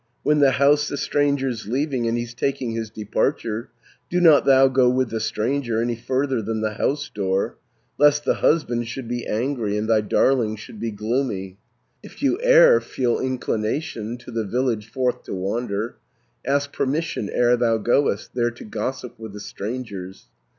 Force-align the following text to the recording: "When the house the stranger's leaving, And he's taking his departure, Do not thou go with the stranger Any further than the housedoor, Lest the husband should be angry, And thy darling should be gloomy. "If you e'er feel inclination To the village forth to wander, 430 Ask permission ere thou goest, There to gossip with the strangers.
"When 0.23 0.39
the 0.39 0.53
house 0.53 0.87
the 0.87 0.97
stranger's 0.97 1.67
leaving, 1.67 2.07
And 2.07 2.17
he's 2.17 2.33
taking 2.33 2.71
his 2.71 2.89
departure, 2.89 3.69
Do 4.09 4.19
not 4.19 4.45
thou 4.45 4.67
go 4.67 4.89
with 4.89 5.11
the 5.11 5.19
stranger 5.19 5.79
Any 5.79 5.95
further 5.95 6.41
than 6.41 6.61
the 6.61 6.73
housedoor, 6.73 7.57
Lest 7.99 8.25
the 8.25 8.33
husband 8.33 8.87
should 8.87 9.07
be 9.07 9.27
angry, 9.27 9.77
And 9.77 9.87
thy 9.87 10.01
darling 10.01 10.55
should 10.55 10.79
be 10.79 10.89
gloomy. 10.89 11.59
"If 12.01 12.23
you 12.23 12.39
e'er 12.43 12.79
feel 12.81 13.19
inclination 13.19 14.17
To 14.17 14.31
the 14.31 14.43
village 14.43 14.89
forth 14.89 15.21
to 15.25 15.35
wander, 15.35 15.97
430 16.45 16.55
Ask 16.55 16.73
permission 16.73 17.29
ere 17.29 17.55
thou 17.55 17.77
goest, 17.77 18.33
There 18.33 18.49
to 18.49 18.65
gossip 18.65 19.19
with 19.19 19.33
the 19.33 19.39
strangers. 19.39 20.29